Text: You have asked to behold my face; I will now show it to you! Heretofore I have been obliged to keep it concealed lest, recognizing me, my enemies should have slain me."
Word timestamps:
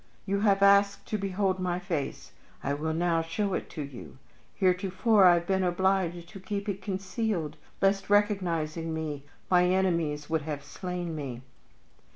You 0.25 0.39
have 0.39 0.63
asked 0.63 1.05
to 1.09 1.17
behold 1.19 1.59
my 1.59 1.77
face; 1.77 2.31
I 2.63 2.73
will 2.73 2.91
now 2.91 3.21
show 3.21 3.53
it 3.53 3.69
to 3.69 3.83
you! 3.83 4.17
Heretofore 4.55 5.25
I 5.25 5.35
have 5.35 5.45
been 5.45 5.63
obliged 5.63 6.27
to 6.29 6.39
keep 6.39 6.67
it 6.67 6.81
concealed 6.81 7.55
lest, 7.83 8.09
recognizing 8.09 8.95
me, 8.95 9.25
my 9.51 9.65
enemies 9.65 10.25
should 10.25 10.41
have 10.41 10.63
slain 10.63 11.15
me." 11.15 11.43